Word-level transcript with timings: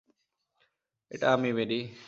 এটা 1.11 1.27
আমি, 1.33 1.49
মেরি। 1.53 1.75